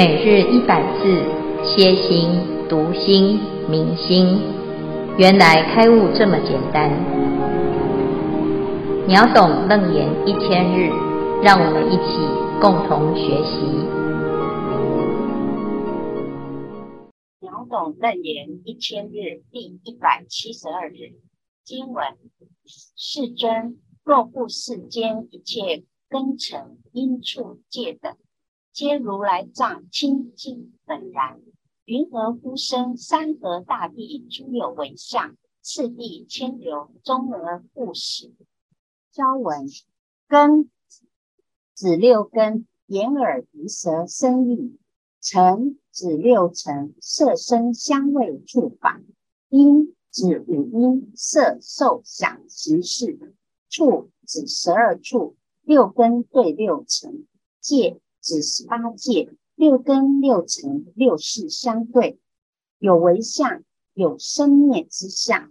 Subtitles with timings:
[0.00, 1.04] 每日一百字，
[1.62, 2.30] 歇心、
[2.70, 4.40] 读心、明心，
[5.18, 6.88] 原来开悟这么简单。
[9.06, 10.88] 秒懂楞严一千日，
[11.42, 12.16] 让我们一起
[12.62, 13.60] 共同学习。
[17.40, 21.12] 秒懂楞严一千日第一百七十二日
[21.62, 22.06] 经文：
[22.96, 28.16] 世尊，若复世间一切根尘因处界等。
[28.80, 31.38] 皆如来藏清净本然，
[31.84, 38.32] 云何呼声山河大地诸有为相，次第千流，终而不始。
[39.12, 39.66] 消文
[40.26, 40.70] 根
[41.74, 44.78] 指六根，眼耳鼻舌身意；
[45.20, 49.02] 尘指六尘，色声香味触法；
[49.50, 53.18] 因指五音，色受想行识；
[53.68, 57.26] 处指十二处，六根对六尘；
[57.60, 58.00] 界。
[58.22, 62.18] 指十八界，六根六尘六事相对，
[62.78, 63.62] 有为相，
[63.94, 65.50] 有生灭之相。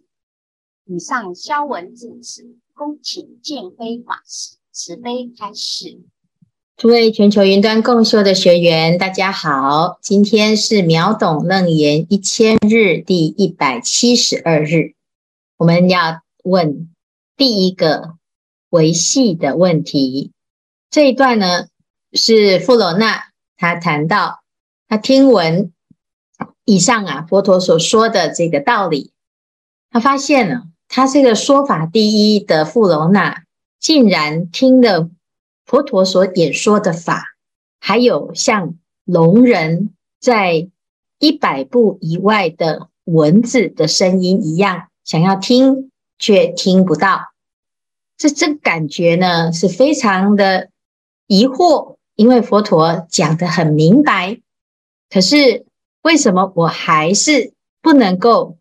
[0.86, 6.00] 以上消文至此，恭请见辉法师慈悲开示。
[6.78, 14.94] 诸位全球云端共修的学员，大家好，今天是秒懂楞严一千日第一百七十二日，
[15.58, 16.90] 我们要问
[17.36, 18.16] 第一个
[18.70, 20.32] 维系的问题。
[20.92, 21.69] 这一段呢？
[22.14, 24.42] 是富罗那，他谈到
[24.88, 25.72] 他听闻
[26.66, 29.12] 以上啊，佛陀所说的这个道理，
[29.92, 33.44] 他发现了他这个说法第一的富罗那，
[33.80, 35.10] 竟然听了
[35.66, 37.26] 佛陀所演说的法，
[37.80, 40.68] 还有像聋人在
[41.20, 47.34] 一百步以外的蚊子的声音一样，想要听却听不到，
[48.18, 50.70] 这这感觉呢是非常的
[51.28, 51.98] 疑惑。
[52.20, 54.42] 因为佛陀讲得很明白，
[55.10, 55.66] 可是
[56.02, 58.58] 为什么我还是不能够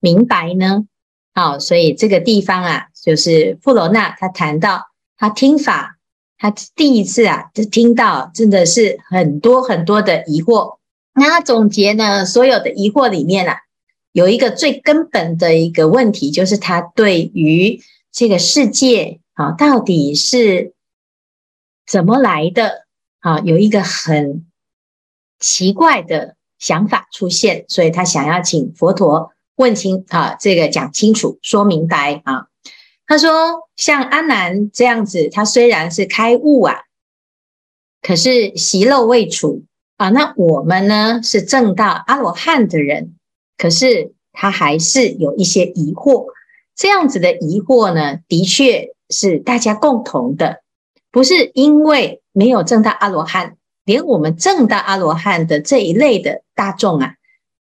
[0.00, 0.86] 明白呢？
[1.34, 4.86] 好，所以这个地方啊，就是富罗那他谈到
[5.18, 5.98] 他听法，
[6.38, 10.78] 他第一次啊就听到真的是很多很多的疑惑。
[11.12, 13.58] 那他总结呢，所有的疑惑里面啊，
[14.12, 17.78] 有一个最根本的一个问题，就是他对于
[18.10, 20.72] 这个世界啊，到底是
[21.86, 22.81] 怎么来的？
[23.22, 24.44] 啊，有一个很
[25.40, 32.48] 奇怪的想法出现，所以他想要请佛陀问清啊，这个讲清楚、说明白啊。
[33.06, 36.82] 他说，像阿难这样子，他虽然是开悟啊，
[38.00, 39.64] 可是习漏未除
[39.96, 40.08] 啊。
[40.08, 43.14] 那我们呢，是正道阿罗汉的人，
[43.56, 46.26] 可是他还是有一些疑惑。
[46.74, 50.61] 这样子的疑惑呢，的确是大家共同的，
[51.12, 52.18] 不是因为。
[52.34, 57.16] 没有证到阿罗汉，连我们证到阿罗汉的这一类的大众啊，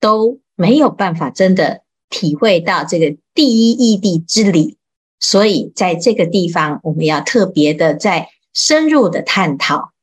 [0.02, 4.76] 都没有办法真的体会到这个第一义谛之理。
[5.22, 9.94] 所以在这个地方，我们要特别的再深入的探讨。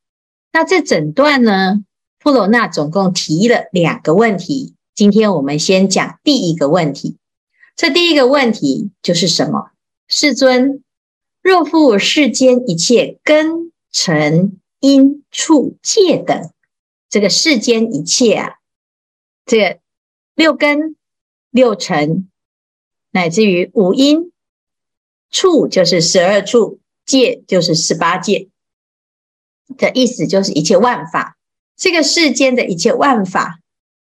[0.51, 1.85] 那这整段呢，
[2.19, 4.77] 富罗那总共提了两个问题。
[4.95, 7.19] 今天我们先讲第一个问题。
[7.77, 9.73] 这第一个问题就是什么？
[10.09, 10.83] 世尊，
[11.45, 13.71] 若复世间一切根。
[13.97, 16.51] 尘因处界等，
[17.09, 18.55] 这个世间一切啊，
[19.47, 19.81] 这
[20.35, 20.97] 六根、
[21.51, 22.29] 六尘，
[23.13, 24.33] 乃至于五音，
[25.31, 28.49] 处就是十二处，界就是十八界
[29.77, 31.39] 的意思，就是一切万法。
[31.77, 33.61] 这个世间的一切万法，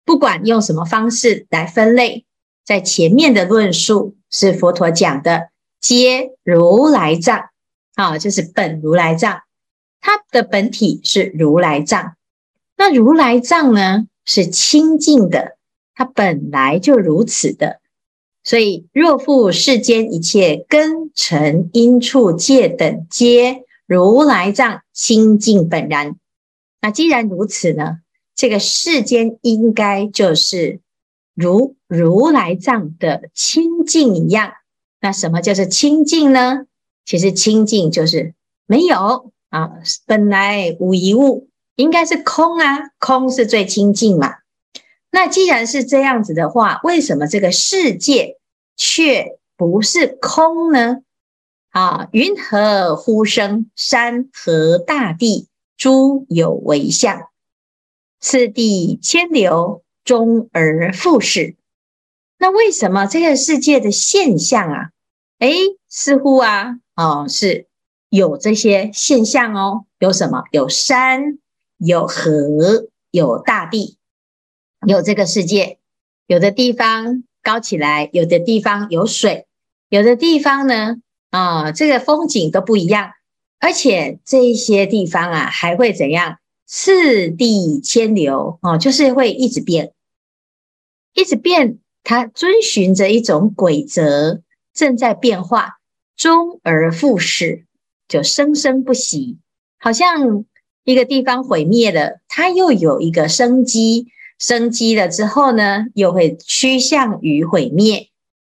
[0.06, 2.26] 不管用什么方式来分类，
[2.64, 5.50] 在前面的论述是佛陀讲的，
[5.84, 7.50] 皆如来藏，
[7.96, 9.42] 啊，就是本如来藏。
[10.00, 12.16] 它的本体是如来藏，
[12.78, 15.58] 那如来藏呢，是清净的，
[15.94, 17.82] 它本来就如此的。
[18.46, 26.16] 所以若复世间一切根尘因处界等，皆如来藏清净本然。
[26.80, 27.98] 那既然如此呢，
[28.36, 30.80] 这个世间应该就是
[31.34, 34.54] 如如来藏的清净一样。
[35.04, 36.66] 那什么叫做清净呢？
[37.04, 38.34] 其实清净就是
[38.66, 39.34] 没有。
[39.50, 39.70] 啊，
[40.08, 44.38] 本来无一物，应该是空啊，空是最清净嘛。
[45.12, 48.38] 那既然是这样子的话，为什么这个世界
[48.78, 51.02] 却不是空呢？
[51.72, 57.28] 啊，云何呼声山河大地诸有为相，
[58.22, 61.58] 次第迁流，终而复始。
[62.40, 64.90] 那为什么这个世界的现象啊，
[65.44, 67.68] 诶，似乎啊，哦，是。
[68.08, 70.44] 有这些现象哦，有什么？
[70.52, 71.38] 有山，
[71.80, 73.98] 有河，有大地，
[74.88, 75.80] 有这个世界，
[76.28, 79.48] 有的地方高起来，有的地方有水，
[79.90, 80.98] 有的地方呢，
[81.32, 83.12] 啊，这个风景都不一样，
[83.60, 86.38] 而且这些地方啊，还会怎样？
[86.66, 89.92] 四地迁流哦，就是会一直变，
[91.14, 94.43] 一直变，它遵循着一种规则，
[94.74, 95.80] 正在变化，
[96.16, 97.66] 终而复始，
[98.08, 99.38] 就生生不息，
[99.78, 100.46] 好像
[100.84, 104.08] 一个地方毁灭了，它又有一个生机，
[104.40, 108.10] 生机了之后呢，又会趋向于毁灭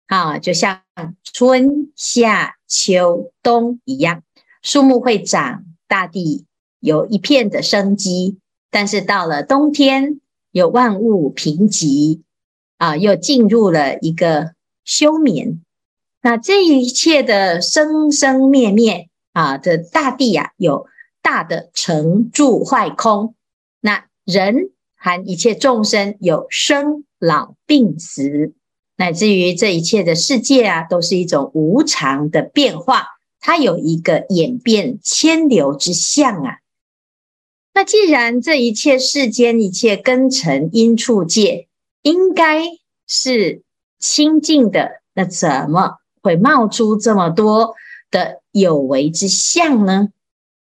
[0.08, 0.82] 啊，就像
[1.24, 4.24] 春夏秋冬一样，
[4.62, 6.46] 树木会长，大地。
[6.82, 8.40] 有一片的生机，
[8.72, 10.22] 但是到了冬天，
[10.52, 12.22] 有万物贫瘠
[12.78, 14.54] 啊，又进入了一个
[14.86, 15.62] 休眠。
[16.22, 20.88] 那这一切的生生灭灭啊的大地呀、啊，有
[21.22, 23.36] 大的成住坏空。
[23.80, 28.54] 那人含一切众生有生老病死，
[28.98, 33.08] 乃至于这一切的世界啊，都是一种无常的变化，
[33.40, 36.58] 它有一个演变迁流之相啊。
[37.74, 41.70] 那既然这一切世间一切根尘因处界
[42.02, 42.66] 应该
[43.08, 43.64] 是
[44.00, 47.76] 清净的，那怎么会冒出这么多
[48.12, 50.10] 的有为之相呢？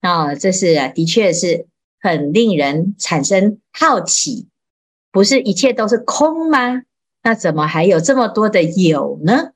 [0.01, 1.67] 啊，这是啊，的确是
[2.01, 4.49] 很令人产生好奇。
[5.11, 6.83] 不是一切都是空吗？
[7.23, 9.53] 那怎么还有这么多的有呢？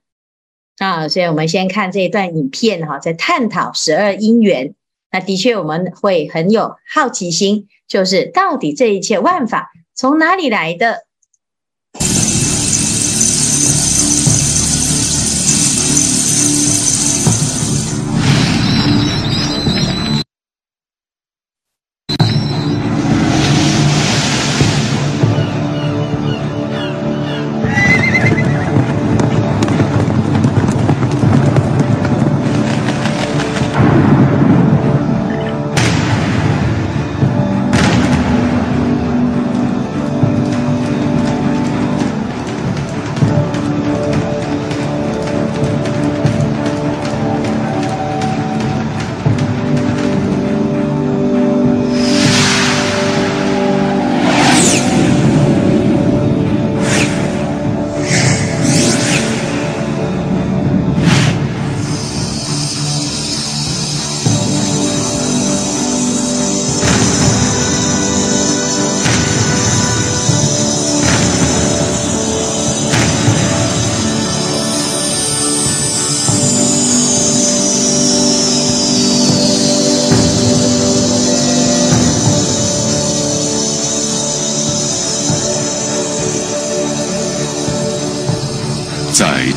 [0.78, 4.74] 啊，所以我们先看这一段影片哈，在探讨十二因缘。
[5.10, 11.06] 那的确，我们会很有好奇心，就是到底这一切万法从哪里来的？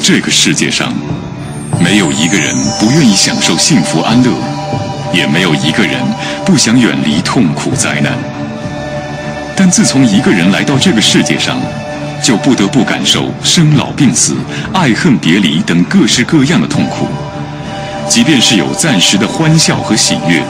[0.08, 0.94] 这个世界上，
[1.80, 4.30] 没有一个人不愿意享受幸福安乐，
[5.12, 5.96] 也没有一个人
[6.46, 8.14] 不想远离痛苦灾难。
[9.56, 11.58] 但自从一个人来到这个世界上，
[12.24, 14.38] 就不得不感受生老病死、
[14.74, 17.08] 爱恨别离等各式各样的痛苦。
[18.08, 20.44] 即便是有暂时的欢笑和喜悦，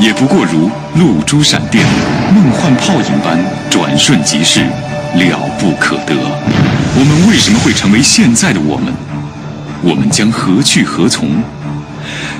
[0.00, 1.84] 也不过如露珠闪电、
[2.34, 4.62] 梦幻泡影般转瞬即逝，
[5.14, 6.14] 了不可得。
[7.00, 8.92] 我们为什么会成为现在的我们？
[9.84, 11.30] 我们将何去何从？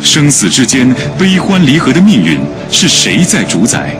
[0.02, 3.94] 生死之间悲欢离合的命运是谁在主宰？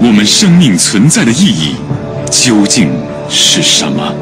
[0.00, 1.74] 我们生命存在的意义
[2.30, 2.88] 究竟
[3.28, 4.14] 是什么？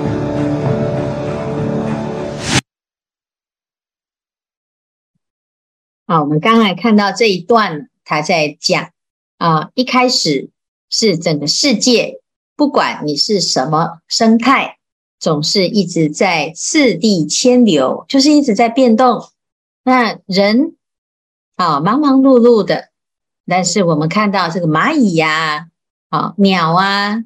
[6.07, 8.89] 好，我们刚才看到这一段，他在讲
[9.37, 10.49] 啊，一开始
[10.89, 12.23] 是整个世界，
[12.57, 14.79] 不管你是什么生态。
[15.23, 19.25] 总是一直在次第迁流，就是一直在变动。
[19.85, 20.75] 那人
[21.55, 22.89] 啊，忙忙碌碌的，
[23.47, 25.69] 但是我们看到这个蚂蚁呀、
[26.09, 27.23] 啊，鸟啊，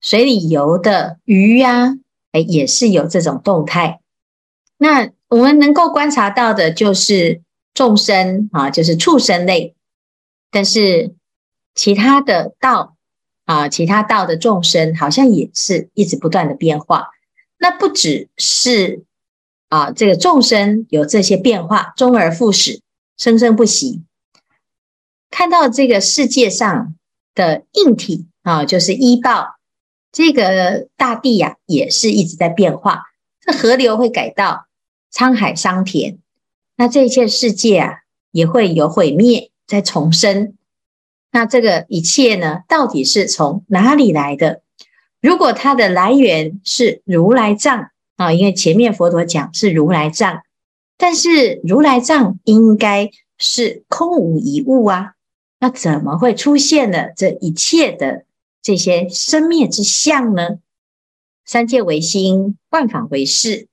[0.00, 1.94] 水里游的鱼呀、啊，
[2.32, 4.00] 哎，也是有这种动态。
[4.78, 7.42] 那我们能够观察到的就是
[7.74, 9.74] 众生啊，就是畜生类，
[10.50, 11.14] 但是
[11.74, 12.96] 其他的道
[13.44, 17.10] 啊，其他道的众生，好像也是一直不断的变化。
[17.64, 19.04] 那不只是
[19.70, 22.82] 啊，这个众生有这些变化，终而复始，
[23.16, 24.02] 生生不息。
[25.30, 26.94] 看到这个世界上
[27.34, 29.56] 的硬体啊，就是医报，
[30.12, 33.04] 这个大地呀、啊，也是一直在变化。
[33.40, 34.66] 这河流会改道，
[35.10, 36.18] 沧海桑田，
[36.76, 40.54] 那这一切世界啊，也会有毁灭，再重生。
[41.30, 44.60] 那这个一切呢，到底是从哪里来的？
[45.24, 50.42] 如果它的来源是如来藏啊，因为前面佛陀讲是如来藏，
[50.98, 55.14] 但是如来藏应该是空无一物啊，
[55.58, 58.26] 那怎么会出现了这一切的
[58.60, 60.58] 这些生灭之相呢？
[61.46, 63.68] 三界唯心，万法唯识，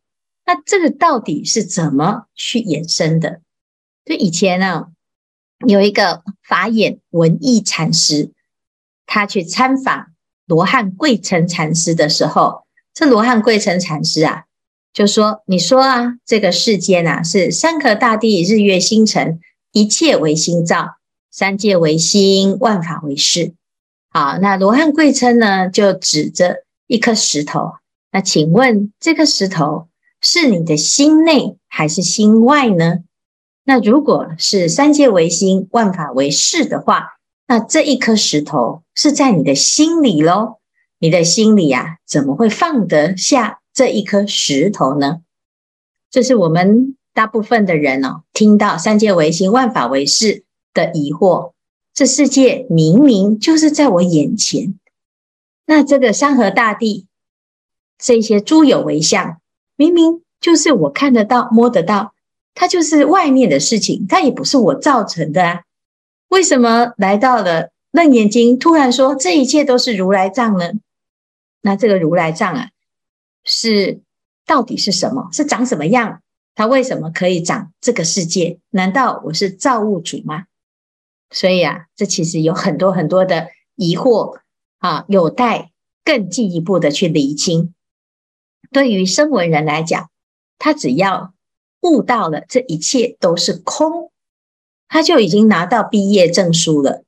[0.45, 3.41] 那这个到底是怎么去衍生的？
[4.05, 4.87] 就以前呢，
[5.67, 8.31] 有一个法眼文义禅师，
[9.05, 10.10] 他去参访。
[10.51, 14.43] 罗汉贵琛禅师的时候，这罗汉贵琛禅师啊，
[14.91, 19.39] 就说：“你说啊，这个世间啊，是山河大地、日月星辰，
[19.71, 20.97] 一切唯心造，
[21.31, 23.53] 三界唯心，万法唯识。”
[24.11, 27.71] 好，那罗汉贵琛呢，就指着一颗石头。
[28.11, 29.87] 那请问，这颗石头
[30.21, 32.97] 是你的心内还是心外呢？
[33.63, 37.20] 那如果是三界唯心，万法唯识的话，
[37.51, 40.59] 那这一颗石头是在你的心里喽？
[40.99, 45.19] 你的心里呀、啊，怎么会放得下这一颗石头呢？
[46.09, 51.51] 这是我们大部分的人哦，听到三界唯心、万法唯识的疑惑。
[51.93, 54.79] 这世界明明就是在我眼前，
[55.65, 57.07] 那这个山河大地，
[57.97, 59.41] 这些诸有为相，
[59.75, 62.13] 明明就是我看得到、摸得到，
[62.55, 65.63] 它就是外面的事情，它也不是我造成的啊。
[66.31, 70.71] 为什么来到了楞严经，突然说这一切都是如来藏呢？
[71.59, 72.69] 那这个如来藏啊，
[73.43, 73.99] 是
[74.45, 75.27] 到底是什么？
[75.33, 76.21] 是长什么样？
[76.55, 78.59] 它为什么可以长这个世界？
[78.69, 80.45] 难道我是造物主吗？
[81.31, 84.39] 所以啊，这其实有很多很多的疑惑
[84.79, 85.71] 啊，有待
[86.05, 87.73] 更进一步的去厘清。
[88.71, 90.09] 对于声闻人来讲，
[90.57, 91.33] 他只要
[91.81, 94.10] 悟到了这一切都是空。
[94.93, 97.05] 他就已经拿到毕业证书了，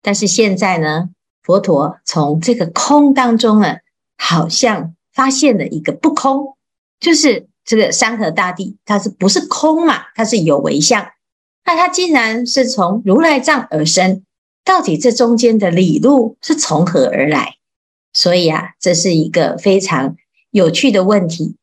[0.00, 1.10] 但是现在呢，
[1.42, 3.78] 佛陀从这个空当中呢，
[4.16, 6.56] 好像发现了一个不空，
[7.00, 10.04] 就是这个山河大地，它是不是空嘛？
[10.14, 11.04] 它是有为相，
[11.64, 14.22] 那它竟然是从如来藏而生，
[14.64, 17.56] 到底这中间的理路是从何而来？
[18.12, 20.14] 所以啊，这是一个非常
[20.52, 21.56] 有趣的问题。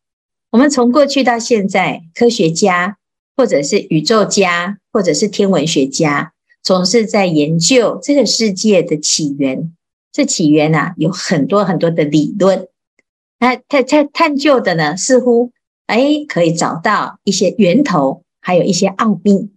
[0.50, 2.98] 我们从过去到现在，科学家。
[3.42, 6.32] 或者是宇宙家，或者是天文学家，
[6.62, 9.76] 总是在研究这个世界的起源。
[10.12, 12.68] 这起源啊，有很多很多的理论。
[13.40, 15.52] 那探探探究的呢，似乎
[15.88, 19.50] 哎可以找到一些源头，还有一些奥秘。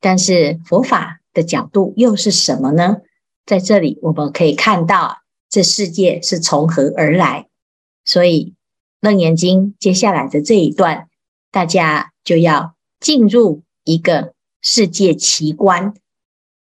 [0.00, 3.02] 但是佛法的角度又是什么呢？
[3.44, 5.18] 在这里我们可以看到，
[5.50, 7.48] 这世界是从何而来。
[8.06, 8.54] 所以
[9.06, 11.08] 《楞严经》接下来的这一段，
[11.50, 12.74] 大家就要。
[13.00, 15.94] 进入一个世界奇观，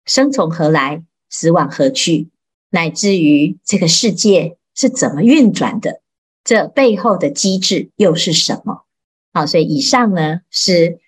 [0.06, 2.30] 生从何来，死往何去，
[2.70, 6.00] 乃至于这个世界是怎么运转的，
[6.42, 8.84] 这背后的机制又是什么？
[9.32, 10.98] 好，所以以上呢是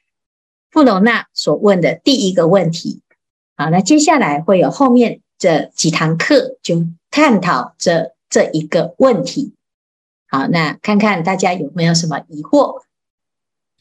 [0.70, 3.00] 富楼那所问的第一个问题。
[3.56, 9.54] 好，那接下来会有后面这几堂课就探讨这这一个问题。
[10.28, 12.82] 好，那看看大家有没有什么疑惑？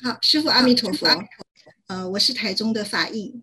[0.03, 1.07] 好，师父阿弥陀佛。
[1.87, 3.41] 呃，我是台中的法义。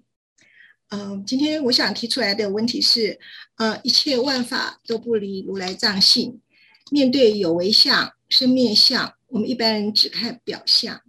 [0.91, 3.19] 嗯、呃，今天我想提出来的问题是，
[3.57, 6.43] 呃，一切万法都不离如来藏性。
[6.91, 11.01] 面对有为相、生灭相，我们一般人只看表象，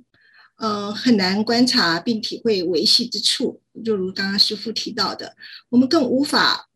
[0.55, 3.61] 呃，很难观察并体会维系之处。
[3.83, 5.35] 就如刚刚师父提到的，
[5.67, 6.69] 我们更无法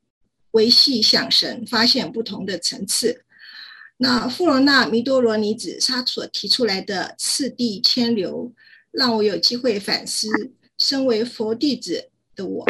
[0.51, 3.24] 维系想神，发现不同的层次。
[3.98, 8.54] 那富罗那弥多罗尼子他所提出来的次第迁流。
[8.89, 10.27] 让我有机会反思，
[10.75, 12.66] 身为佛弟子的我，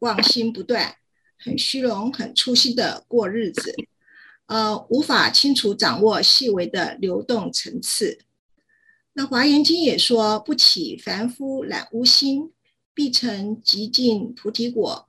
[0.00, 0.96] 妄心不断，
[1.38, 3.72] 很虚荣、很粗心的过日子，
[4.46, 8.18] 呃，无法清楚掌握细微的流动层次。
[9.12, 12.50] 那华严经也说：“不起凡夫染污心，
[12.92, 15.08] 必成极尽菩提果。”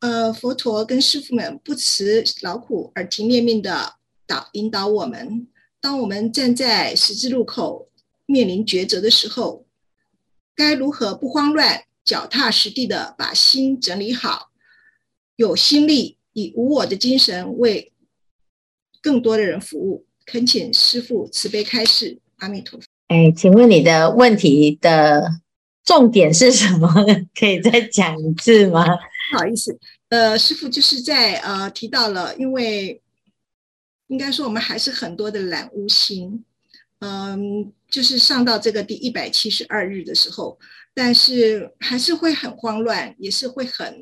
[0.00, 3.94] 呃，佛陀跟师父们不辞劳苦，耳提面命的
[4.26, 5.46] 导引导我们。
[5.80, 7.88] 当我们站在十字路口，
[8.26, 9.66] 面临抉择的时候，
[10.54, 14.50] 该如何不慌乱、脚踏实地的把心整理好，
[15.36, 17.92] 有心力以无我的精神为
[19.00, 20.06] 更多的人服务？
[20.24, 22.18] 恳请师父慈悲开示。
[22.38, 22.84] 阿弥陀佛。
[23.08, 25.40] 哎，请问你的问题的
[25.84, 26.92] 重点是什么？
[27.38, 28.84] 可以再讲一次吗？
[28.84, 29.78] 不好意思，
[30.08, 33.00] 呃，师父就是在呃提到了，因为
[34.08, 36.44] 应该说我们还是很多的懒无心。
[37.00, 40.58] 嗯，就是上到这个第一百七十二日的时候，
[40.94, 43.98] 但是还是会很慌乱，也是会很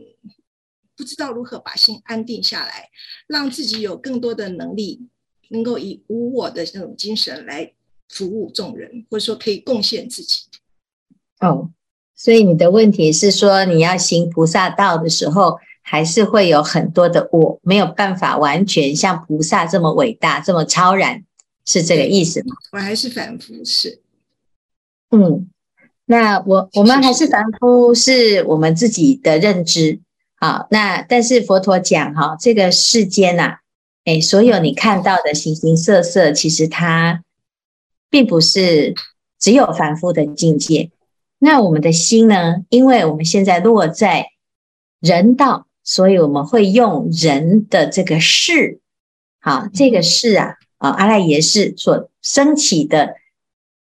[0.97, 2.89] 不知道如何把心安定下来，
[3.27, 5.09] 让自己有更多的能力，
[5.49, 7.73] 能够以无我的那种精神来
[8.09, 10.45] 服务众人，或者说可以贡献自己。
[11.41, 11.73] 哦，
[12.15, 21.23] 所以你的问题是说，你要行菩萨道的时候，还是会有很多的我，没有办法完全像菩萨这么伟大、这么超然，
[21.67, 22.57] 是这个意思吗？
[22.73, 24.01] 我还是凡夫，是。
[25.11, 25.51] 嗯，
[26.07, 30.01] 那我我们还是凡夫，是我们自己的认知。
[30.41, 33.59] 好，那但是佛陀讲哈，这个世间呐、啊，
[34.07, 37.23] 哎，所有你看到的形形色色，其实它
[38.09, 38.95] 并不是
[39.39, 40.91] 只有凡夫的境界。
[41.39, 42.65] 那我们的心呢？
[42.71, 44.29] 因为我们现在落在
[44.99, 45.67] 人道。
[45.87, 48.81] 所以我们会用人的这个事，
[49.39, 53.17] 好，这个事啊，啊，阿赖耶识所升起的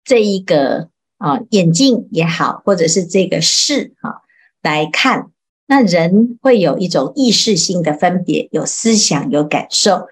[0.05, 4.23] 这一个啊眼镜也好，或者是这个事啊
[4.63, 5.33] 来看，
[5.67, 10.07] 那人会有一种意识性的分别，有思想，有感受。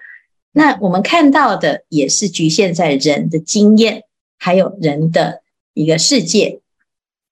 [0.51, 4.03] 那我们看到的也是局限在人的经验，
[4.37, 5.41] 还有人的
[5.73, 6.59] 一个世界。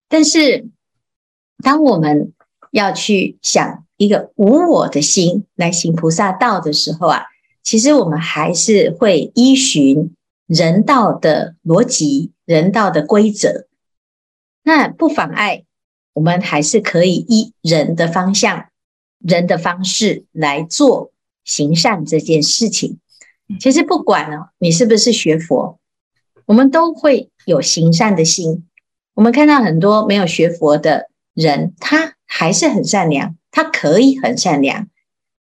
[0.08, 0.70] 但是
[1.62, 2.32] 当我们
[2.72, 3.85] 要去想。
[3.98, 7.25] 一个无我的心来行菩萨道的时候啊，
[7.64, 10.16] 其实我们还是会依循
[10.48, 13.68] 人道的逻辑、人道的规则。
[14.64, 15.64] 那不妨碍
[16.14, 18.66] 我们还是可以依人的方向、
[19.20, 21.12] 人的方式来做
[21.44, 23.00] 行善这件事情。
[23.60, 25.80] 其实不管呢，你是不是学佛，
[26.48, 28.66] 我们都会有行善的心。
[29.14, 33.36] 我们看到很多没有学佛的人，他还是很善良。
[33.56, 34.88] 他可以很善良，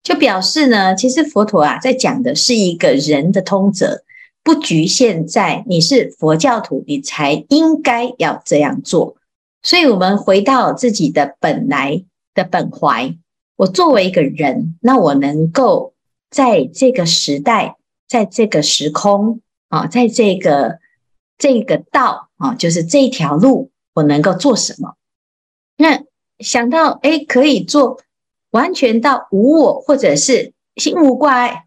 [0.05, 4.05] 就表示呢，其实佛陀啊在讲的是一个人的通则，
[4.45, 9.17] 不局限在你是佛教徒，你才应该要这样做。
[9.65, 12.05] 所以，我们回到自己的本来
[12.35, 13.17] 的本怀，
[13.57, 15.95] 我作为一个人，那我能够
[16.31, 17.75] 在这个时代，
[18.07, 20.79] 在这个时空啊，在这个
[21.37, 24.95] 这个道啊，就是这条路，我能够做什么？
[25.77, 26.05] 那。
[26.41, 28.01] 想到诶，可以做
[28.55, 31.65] 完全到无我，或者是心无挂碍，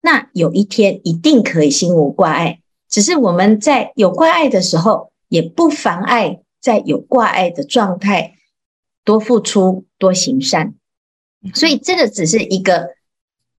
[0.00, 2.58] 那有一天一定可以心无挂碍。
[2.88, 8.34] 只是我们在有挂碍的时候，也不妨碍在有挂碍的状态
[9.04, 10.74] 多付出、多行善。
[11.54, 12.96] 所以这个只是一个，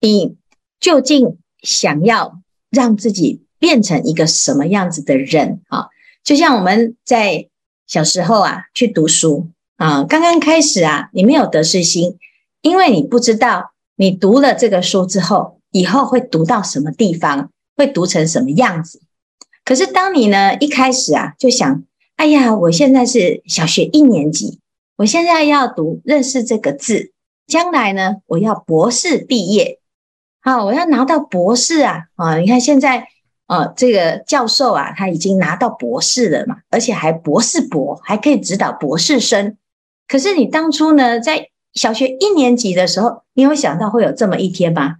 [0.01, 0.35] 你
[0.81, 5.87] 究竟想要让自己变成一个什么样子的人啊？
[6.25, 7.47] 就像我们在
[7.87, 9.49] 小时候啊，去读书。
[9.77, 12.17] 啊，刚刚开始啊，你没有得失心，
[12.65, 19.03] 因为你不知道你读了这个书之后，以后会读到什么地方，会读成什么样子。
[19.63, 21.83] 可是当你呢一开始啊就想，
[22.15, 24.59] 哎呀，我现在是小学一年级，
[24.97, 27.11] 我现在要读认识这个字，
[27.45, 29.79] 将来呢我要博士毕业，
[30.41, 32.37] 好，我要拿到博士啊啊！
[32.37, 33.07] 你看现在。
[33.47, 39.55] 呃，这个教授啊，他已经拿到博士了嘛，而且还博士博，还可以指导博士生。
[40.07, 44.95] 可是你当初呢，在小学一年级的时候，你有想到会有这么一天吗？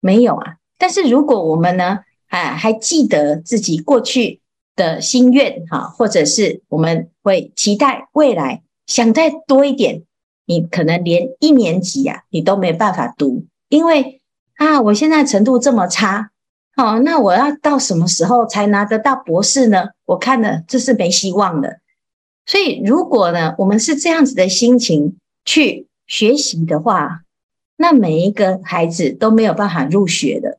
[0.00, 0.56] 没有啊。
[0.76, 4.40] 但是如果我们呢，啊，还记得自己过去
[4.74, 10.02] 的心愿哈，或者是我们会期待未来想再多一点，
[10.44, 14.20] 你可能连一年级啊，你都没办法读，因为
[14.56, 16.30] 啊，我现在程度这么差。
[16.74, 19.90] 好，那我要到什么时候才拿得到博士呢？
[20.04, 21.80] 我看呢，这是没希望的。
[22.44, 27.22] 所以，如果呢，我们是这样子的心情去学习的话，
[27.76, 30.58] 那每一个孩子都没有办法入学的。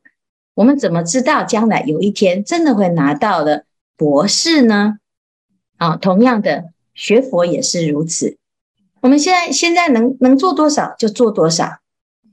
[0.54, 3.64] 我们怎么知道将来有一天真的会拿到了
[3.96, 4.98] 博士呢？
[5.76, 8.36] 啊，同样的，学佛也是如此。
[9.00, 11.78] 我们现在现在能能做多少就做多少，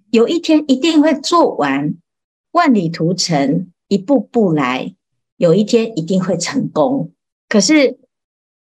[0.10, 1.96] 有一天一定会做完，
[2.52, 3.72] 万里图尘。
[3.88, 4.96] 一步步来，
[5.38, 7.12] 有一天一定会成功。
[7.48, 8.00] 可是，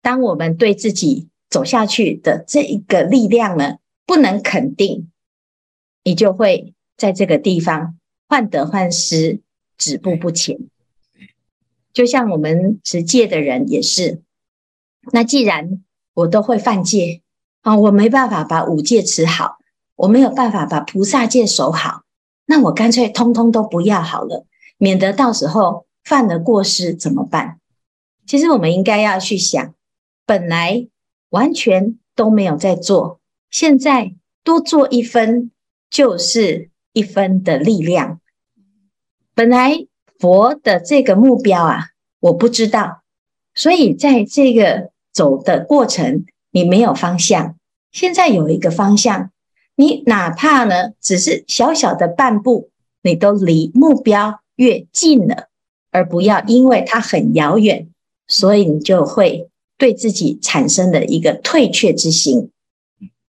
[0.04, 3.78] 当我们对自己走下去的这一个力量呢，
[4.08, 5.12] 不能肯定，
[6.04, 9.42] 你就会在这个地方患得患失，
[9.78, 10.58] 止步不前。
[11.94, 14.22] 就像我们持戒的人也是，
[15.12, 17.22] 那既然我都会犯戒
[17.62, 19.58] 啊，我没办法把五戒持好，
[19.96, 22.04] 我没有办法把菩萨戒守好，
[22.46, 24.46] 那我干脆通通都不要好了。
[24.78, 27.60] 免得到时候犯了过失怎么办？
[28.26, 29.74] 其实我们应该要去想，
[30.26, 30.88] 本来
[31.30, 33.17] 完全都没有在做，
[33.50, 35.52] 现在多做一分
[35.90, 38.20] 就是一分的力量。
[39.34, 39.86] 本来
[40.20, 43.04] 佛的这个目标啊，我不知道，
[43.54, 47.56] 所以在这个走的过程，你没有方向。
[47.92, 49.32] 现在有一个方向，
[49.76, 52.70] 你哪怕呢，只是小小的半步，
[53.02, 55.50] 你都离目标越近了，
[55.92, 57.88] 而不要因为它很遥远，
[58.28, 62.52] 所以你就会对自己产生的一个退却之心。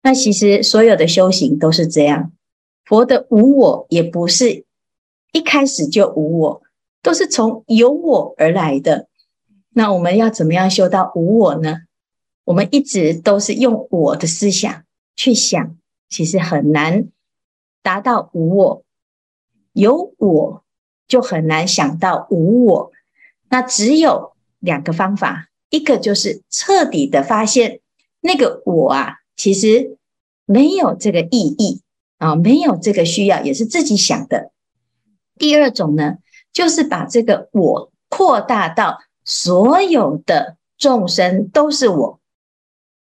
[0.02, 2.32] 那其实所有的修行都是这样，
[2.86, 4.66] 佛的无我也不是
[5.32, 6.62] 一开始就无我，
[7.02, 9.08] 都是从有我而来的。
[9.74, 11.82] 那我们要怎么样修到无我呢？
[12.44, 14.84] 我们一直都是用我的思想
[15.16, 15.78] 去想，
[16.10, 17.08] 其实很难
[17.82, 18.84] 达到无我。
[19.74, 20.64] 有我
[21.08, 22.92] 就很难想到无我。
[23.50, 27.80] 那只有两个方法，一个就是彻底的发现
[28.20, 29.97] 那个我啊，其实
[30.45, 31.82] 没有这个意义
[32.19, 34.51] 啊，没有这个需要，也是自己想的。
[35.36, 36.17] 第二种呢，
[36.54, 42.19] 就是把这个我扩大到所有的众生都是我。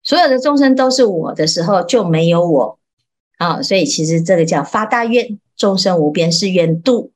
[0.02, 2.78] 所有的众生都是我的时候，就没有我
[3.36, 7.12] 啊，所以其实这个叫发大愿，众生无边誓愿度，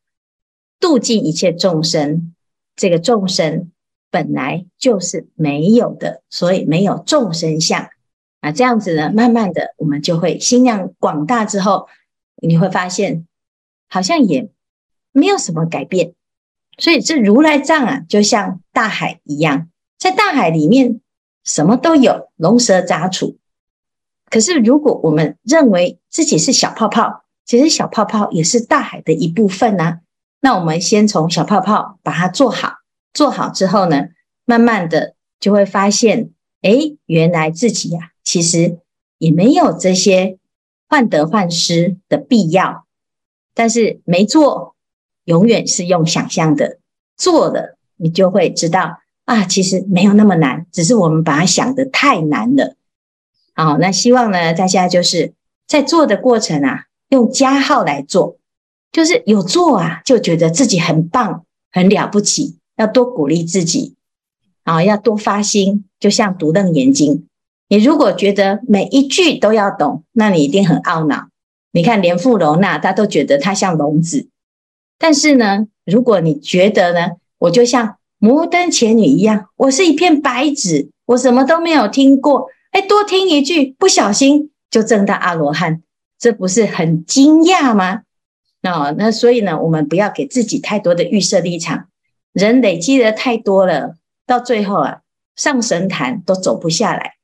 [0.79, 2.35] 度尽一切众生。
[2.76, 3.72] 这个众生
[4.11, 7.88] 本来就是没有的，所以没有众生相
[8.47, 8.53] 那。
[8.53, 11.89] 这样子呢，慢慢的我们就会心量广大之后，
[12.41, 13.27] 你会发现
[13.89, 14.51] 好像也
[15.13, 16.15] 没有什么改变。
[16.79, 21.01] 所以这如来藏啊，就像大海一样，在大海里面。
[21.49, 23.39] 什么都有，龙蛇杂处。
[24.29, 30.01] 可是，如果我们认为自己是小泡泡，其实小泡泡也是大海的一部分呢。
[30.41, 32.79] 那我们先从小泡泡把它做好，
[33.15, 34.09] 做好之后呢，
[34.45, 36.31] 慢慢的就会发现，
[36.63, 38.81] 诶，原来自己呀，其实
[39.17, 40.37] 也没有这些
[40.87, 42.85] 患得患失的必要。
[43.55, 44.75] 但是没做，
[45.25, 46.79] 永远是用想象的；
[47.17, 48.99] 做了，你就会知道。
[49.25, 52.77] 啊，其实没有那么难，只是我们把它想得太难了。
[53.55, 55.33] 好，那希望呢，大家就是
[55.67, 58.37] 在做的过程啊，用加号来做，
[58.93, 63.97] 就是有做啊，就觉得自己很棒、很了不起，要多鼓励自己
[64.62, 65.85] 啊，要多发心。
[65.99, 67.27] 就像读楞严经，
[67.68, 71.29] 你如果觉得每一句都要懂，那你一定很懊恼。
[71.72, 74.29] 你看，连富罗那他都觉得他像聋子，
[74.98, 77.96] 但是呢，如果你觉得呢，我就像。
[78.18, 82.48] 摩登前女一样，我是一片白纸，我什么都没有听过。
[82.70, 85.83] 哎，多听一句，不小心就证到阿罗汉，
[86.18, 88.00] 这不是很惊讶吗？
[88.62, 91.88] 那那所以呢，我们不要给自己太多的预设立场。
[92.33, 95.00] 人累积的太多了，到最后啊，
[95.37, 97.15] 上神坛都走不下来。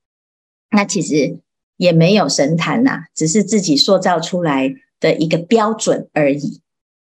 [0.72, 1.38] 那其实
[1.76, 6.60] 也没有神坛呐，只是自己塑造出来的一个标准而已。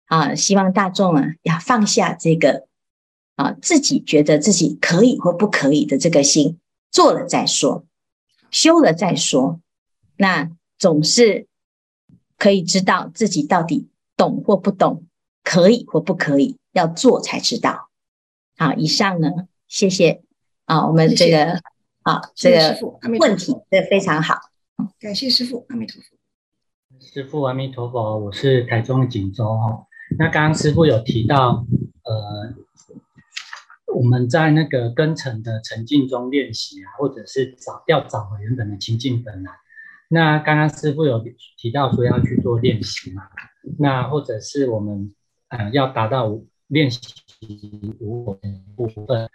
[0.06, 2.68] 啊，希望大众啊，要放下这个。
[3.38, 6.58] 啊，自己觉得自己可以或不可以的这个心，
[6.90, 7.84] 做了再说，
[8.50, 9.60] 修了再说，
[10.16, 11.46] 那总是
[12.38, 15.04] 可以知道自己到底懂或不懂，
[15.44, 17.90] 可以或不可以，要做才知道。
[18.56, 19.30] 好，以上呢，
[19.68, 20.22] 谢谢
[20.64, 21.62] 啊，我们这个谢谢
[22.06, 22.78] 啊，这个
[23.20, 24.36] 问题这非常好，
[25.00, 26.16] 感谢师父，阿弥陀佛。
[27.00, 29.88] 师父，阿弥陀佛，我是台中的锦州哈。
[30.20, 31.66] 那刚刚师父有提到，
[32.04, 32.56] 呃。
[33.96, 39.52] 我们在那个根尘的沉静中练习啊，或者是找要找回原本的清净本来。
[40.10, 41.24] 那刚刚师父有
[41.58, 43.24] 提到说要去做练习嘛？
[43.80, 45.16] 那或者是我们
[45.48, 46.38] 呃要达到
[46.68, 47.00] 练习
[48.02, 48.42] 无我的
[48.76, 49.30] 部分。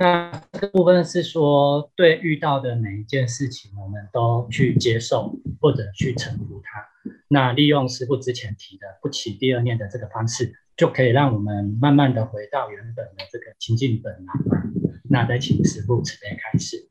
[0.00, 6.84] 那这个部分是说，对遇到的每一件事情，我们都去接受或者去臣服它。
[7.28, 10.56] 那利用师父之前提的不起第二念的这个方式。
[10.76, 14.32] 就可以让我们慢慢的回到原本的这个清净本来。
[15.10, 16.88] 那再请师父慈悲开始。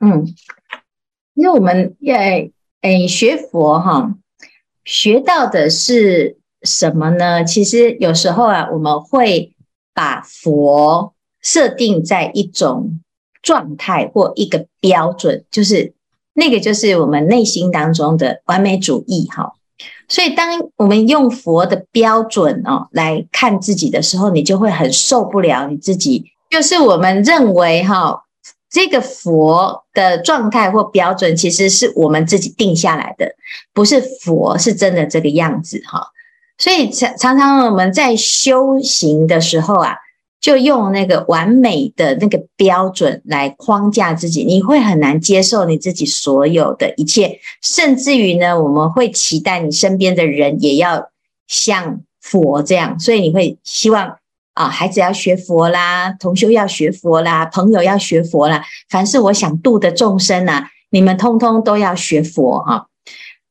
[0.00, 0.26] 嗯，
[1.34, 2.18] 因为我们要
[2.80, 4.18] 诶学佛哈，
[4.84, 7.44] 学到的是什么呢？
[7.44, 9.54] 其实有时候啊，我们会
[9.94, 13.00] 把佛设定在一种
[13.42, 15.94] 状态或一个标准，就是
[16.34, 19.54] 那个就是我们内心当中的完美主义哈。
[20.08, 26.24] 所以，当我们用佛的标准哦来看自己的时候，你就会很受不了你自己。
[26.50, 28.24] 就是我们认为哈，
[28.68, 33.34] 这个佛的状态或标准，其实是我们自己定下来的，
[33.72, 36.08] 不是佛是真的这个样子哈。
[36.58, 39.96] 所以常常常我们在修行的时候啊。
[40.40, 51.10] 就用那个完美的那个标准来框架自己，你会很难接受你自己所有的一切，甚至于呢，我们会期待你身边的人也要
[51.46, 54.16] 像佛这样，所以你会希望
[54.54, 62.86] 啊，孩子要学佛啦，同修要学佛啦，朋友要学佛啦，凡是我想度的众生啊，你们通通都要学佛哈。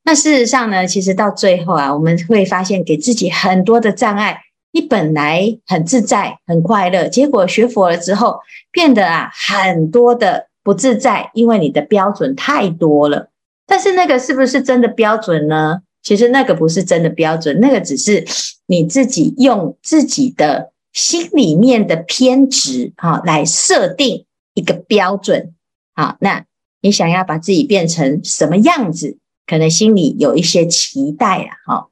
[0.04, 4.42] 那事实上呢，其实到最后啊，我们会发现给自己很多的障碍。
[4.72, 8.40] 你本来很自在、很快乐，结果学佛了之后，
[8.72, 13.32] 变得啊很多的不自在，因为你的标准太多了。
[13.66, 15.80] 但是那个是不是真的标准呢？
[16.04, 18.26] 其实那个不是真的标准，那个只是
[18.68, 25.54] 你自己用自己的心里面的偏执啊来设定一个标准。
[25.96, 26.46] 好，那
[26.82, 29.18] 你想要把自己变成什么样子？
[29.46, 31.58] 可能心里有一些期待啊。
[31.66, 31.88] 哈，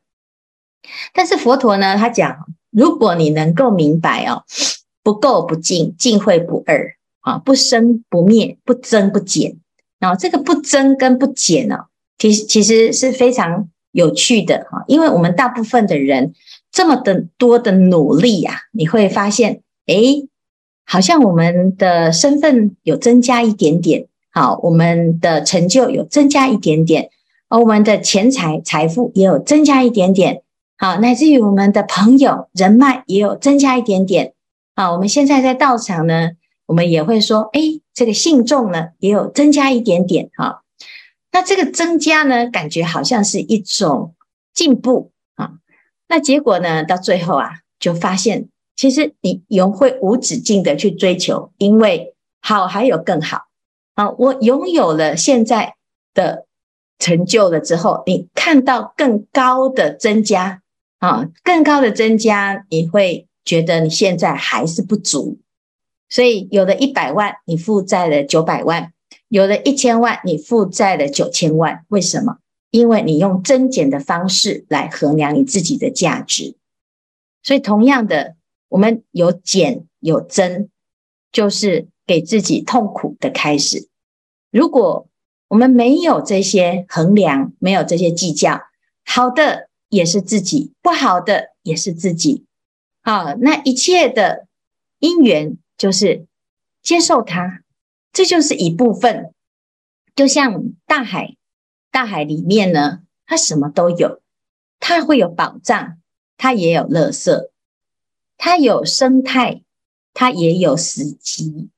[1.13, 2.45] 但是佛陀呢，他讲。
[2.77, 4.43] 如果你能够明白哦，
[5.01, 9.57] 不垢不净，净慧不二啊，不生不灭，不增不减。
[9.99, 11.85] 然后这个不增跟不减呢，
[12.19, 16.35] 其实其实是非常有趣的哈，因为我们大部分的人
[16.71, 20.27] 这么的多的努力呀，你会发现，诶，
[20.85, 27.09] 好像我们的身份有增加一点点，好，我们的成就有增加一点点，
[27.49, 30.43] 而我们的钱财财富也有增加一点点。
[30.79, 34.33] 好，乃至于我们的朋友人脉也有增加一点点。
[34.75, 36.33] 好，我们现在在道场呢，
[36.67, 37.59] 我们也会说，哎，
[37.95, 40.29] 这个信众呢也有增加一点点。
[40.35, 40.61] 哈，
[41.31, 44.13] 那这个增加呢，感觉好像是一种
[44.53, 45.53] 进步啊。
[46.07, 53.47] 那结果呢，到最后啊，就发现其实你永会无止境的去追求，因为好还有更好。
[53.95, 55.73] 啊，我拥有了现在
[56.13, 56.45] 的
[56.99, 60.61] 成就了之后，你看到更高的增加。
[60.99, 65.37] 啊，更高的增加，你会觉得你现在还是不足，
[66.09, 68.91] 所以有了一百万，你负债了九百万；
[69.27, 71.85] 有了一千万，你负债了九千万。
[71.89, 72.37] 为什么？
[72.71, 76.55] 因为你用增减的方式来衡量你自己的价值。
[77.43, 78.35] 所以，同样的，
[78.69, 80.67] 我们有减有增，
[81.31, 83.87] 就是给自己痛苦的开始。
[84.49, 85.07] 如果
[85.47, 88.61] 我们没有这些衡量，没有这些计较，
[89.05, 89.66] 好的。
[89.89, 92.45] 也是自己，不好的也是自己。
[93.01, 94.47] 好，那一切的
[94.99, 96.25] 因缘就是
[96.81, 97.63] 接受它，
[98.11, 99.33] 这就是一部分。
[100.15, 101.35] 就像大海，
[101.91, 104.21] 大海里面呢，它什么都有，
[104.79, 105.97] 它会有宝藏，
[106.35, 107.49] 它也有垃圾，
[108.35, 109.61] 它有生态，
[110.13, 111.69] 它也有死机。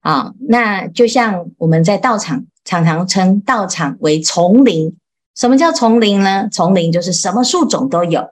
[0.00, 4.96] 啊，那就像我们在道场常常称道场为丛林。
[5.34, 6.48] 什么叫丛林呢？
[6.50, 8.30] 丛林就是什么树种都有，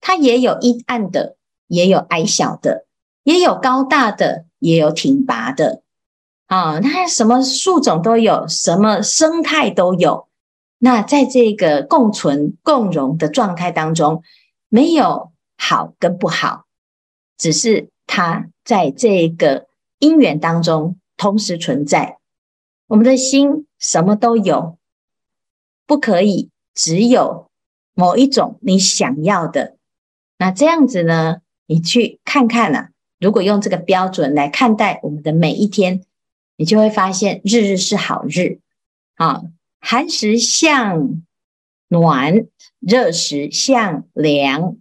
[0.00, 1.36] 它也有阴暗的，
[1.68, 2.84] 也有矮小的，
[3.22, 5.82] 也有高大的，也有挺拔的。
[6.46, 10.28] 啊，那什么树种都有，什么生态都有。
[10.78, 14.22] 那在这个共存共荣的状态当中，
[14.68, 16.66] 没有好跟不好，
[17.38, 19.66] 只是它在这个
[19.98, 22.18] 因缘当中同时存在。
[22.88, 24.76] 我们的心什么都有。
[25.86, 27.48] 不可以只有
[27.94, 29.76] 某一种你想要的，
[30.38, 31.36] 那这样子呢？
[31.66, 32.88] 你去看看呐、啊。
[33.18, 36.02] 如果用这个标准来看待我们的每一天，
[36.56, 38.58] 你就会发现日日是好日。
[39.14, 39.42] 啊，
[39.80, 41.22] 寒食向
[41.88, 42.46] 暖，
[42.80, 44.76] 热食向凉。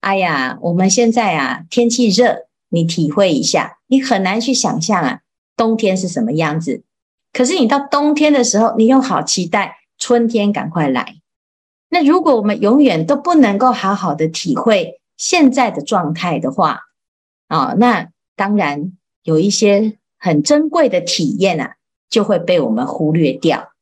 [0.00, 5.20] 哎呀，我们现在啊，天气热，你体会一下，你很难去想象啊，
[5.56, 6.82] 冬天是什么样子。
[7.32, 9.76] 可是你到冬天的时候，你又好期待。
[10.04, 11.16] 春天赶快来。
[11.88, 16.80] 那如果我们永远都不能够好好的体会现在的状态的话，
[17.48, 21.76] 啊，那当然有一些很珍贵的体验啊，
[22.10, 23.72] 就会被我们忽略掉。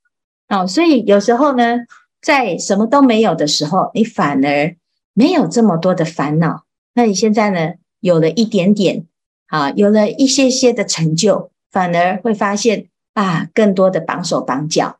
[0.46, 1.78] 啊，所以有时候呢，
[2.20, 4.76] 在什么都没有的时候，你反而
[5.14, 6.62] 没有这么多的烦恼。
[6.94, 9.06] 那你现在呢，有了一点点，
[9.48, 14.98] 啊，有了一些些的成就，反而会发现啊，更多的绑手绑脚。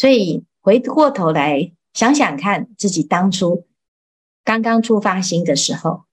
[0.00, 3.66] 所以回过头来想想看，自己当初
[4.42, 6.04] 刚刚出发心的时候，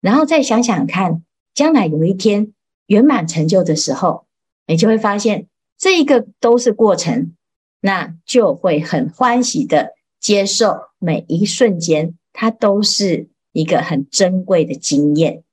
[0.00, 1.22] 然后再想想看，
[1.54, 2.52] 将来有一天
[2.86, 4.26] 圆满成就的时候，
[4.66, 5.46] 你就会发现
[5.78, 7.36] 这一个都是过程，
[7.80, 15.44] 那就会很欢喜的接受每一瞬间，它都是一个很珍贵的经验。